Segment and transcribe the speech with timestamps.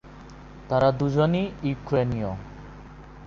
[0.69, 2.31] তারা দুজনেই ইউক্রেনীয়।